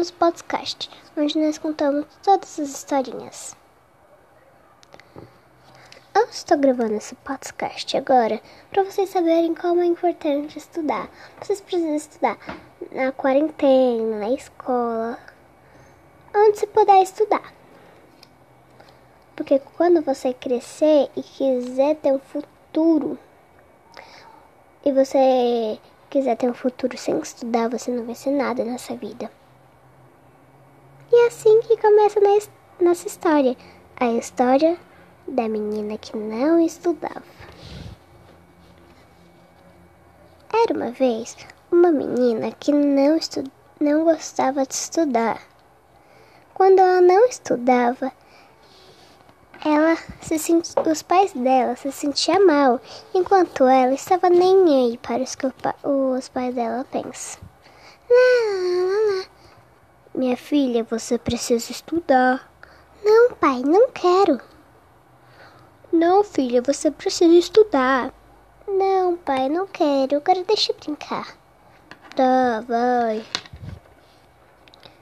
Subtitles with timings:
[0.00, 3.54] nosso podcast, onde nós contamos todas as historinhas.
[6.14, 8.40] Eu estou gravando esse podcast agora
[8.70, 11.10] para vocês saberem como é importante estudar.
[11.38, 12.38] Vocês precisam estudar
[12.90, 15.18] na quarentena, na escola,
[16.34, 17.52] onde se puder estudar.
[19.36, 23.18] Porque quando você crescer e quiser ter um futuro,
[24.82, 25.78] e você
[26.08, 29.30] quiser ter um futuro sem estudar, você não vai ser nada nessa vida.
[31.30, 32.18] Assim que começa
[32.80, 33.56] nossa história.
[34.00, 34.76] A história
[35.28, 37.22] da menina que não estudava.
[40.52, 41.36] Era uma vez
[41.70, 43.44] uma menina que não, estu
[43.78, 45.40] não gostava de estudar.
[46.52, 48.10] Quando ela não estudava,
[49.64, 50.34] ela se
[50.84, 52.80] os pais dela se sentiam mal,
[53.14, 57.40] enquanto ela estava nem aí para os que os pais dela pensam.
[58.10, 58.49] Lá.
[60.20, 62.46] Minha filha, você precisa estudar.
[63.02, 64.38] Não, pai, não quero.
[65.90, 68.12] Não, filha, você precisa estudar.
[68.68, 70.16] Não, pai, não quero.
[70.16, 71.26] Eu quero deixar brincar.
[72.14, 73.24] Tá, vai.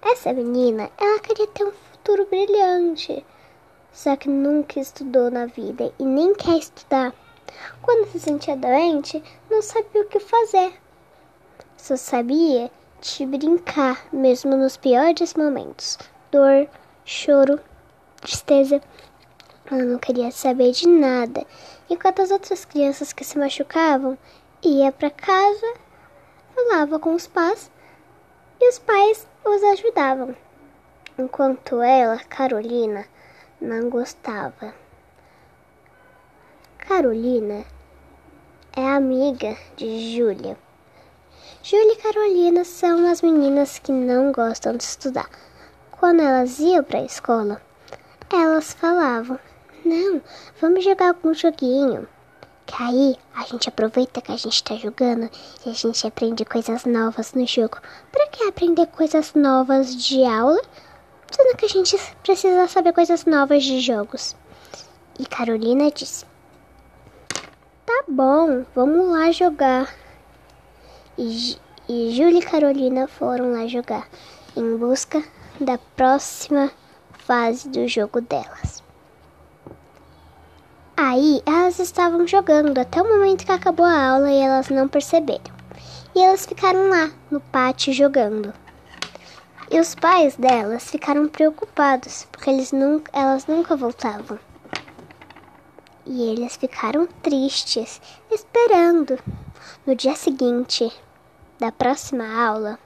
[0.00, 3.26] Essa menina, ela queria ter um futuro brilhante
[3.92, 7.12] só que nunca estudou na vida e nem quer estudar.
[7.82, 10.72] Quando se sentia doente, não sabia o que fazer.
[11.76, 12.70] Só sabia
[13.26, 15.98] brincar, mesmo nos piores momentos.
[16.30, 16.68] Dor,
[17.04, 17.58] choro,
[18.20, 18.80] tristeza.
[19.70, 21.46] Ela não queria saber de nada.
[21.88, 24.18] Enquanto as outras crianças que se machucavam
[24.62, 25.74] ia para casa,
[26.54, 27.70] falava com os pais
[28.60, 30.36] e os pais os ajudavam.
[31.18, 33.06] Enquanto ela, Carolina,
[33.60, 34.74] não gostava.
[36.78, 37.64] Carolina
[38.76, 40.56] é amiga de Júlia.
[41.62, 45.28] Júlia e Carolina são as meninas que não gostam de estudar.
[45.90, 47.60] Quando elas iam para a escola,
[48.32, 49.38] elas falavam:
[49.84, 50.22] Não,
[50.60, 52.08] vamos jogar algum joguinho.
[52.66, 55.28] Que aí a gente aproveita que a gente está jogando
[55.66, 57.78] e a gente aprende coisas novas no jogo.
[58.12, 60.60] Para que aprender coisas novas de aula?
[61.30, 64.36] sendo que a gente precisa saber coisas novas de jogos.
[65.18, 66.24] E Carolina disse:
[67.86, 69.99] Tá bom, vamos lá jogar.
[71.22, 74.08] E, e Júlia e Carolina foram lá jogar
[74.56, 75.22] em busca
[75.60, 76.72] da próxima
[77.12, 78.82] fase do jogo delas.
[80.96, 85.54] Aí elas estavam jogando até o momento que acabou a aula e elas não perceberam.
[86.14, 88.54] E elas ficaram lá no pátio jogando.
[89.70, 94.38] E os pais delas ficaram preocupados, porque eles nunca, elas nunca voltavam.
[96.06, 99.18] E eles ficaram tristes, esperando.
[99.86, 100.90] No dia seguinte
[101.60, 102.78] da próxima aula,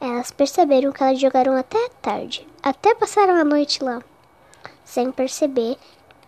[0.00, 4.02] elas perceberam que elas jogaram até tarde, até passaram a noite lá.
[4.84, 5.78] Sem perceber,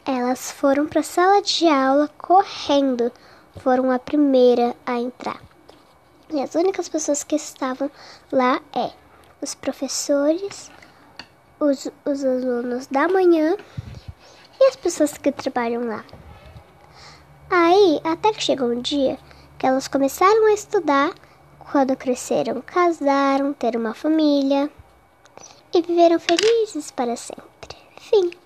[0.06, 3.10] elas foram para a sala de aula correndo.
[3.56, 5.42] Foram a primeira a entrar.
[6.30, 7.90] E as únicas pessoas que estavam
[8.30, 8.90] lá é
[9.42, 10.70] os professores,
[11.58, 13.56] os, os alunos da manhã
[14.60, 16.04] e as pessoas que trabalham lá.
[17.50, 19.18] Aí, até que chegou um dia
[19.58, 21.12] que elas começaram a estudar,
[21.70, 24.70] quando cresceram, casaram, ter uma família
[25.72, 27.44] e viveram felizes para sempre.
[27.98, 28.43] Fim.